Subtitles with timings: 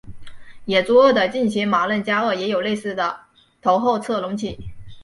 [0.65, 3.19] 野猪鳄的近亲马任加鳄也有类似的
[3.61, 4.57] 头后侧隆起。